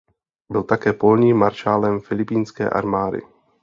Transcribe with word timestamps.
Byl 0.51 0.63
také 0.63 0.93
polním 0.93 1.37
maršálem 1.37 1.99
filipínské 1.99 2.69
armády. 2.69 3.21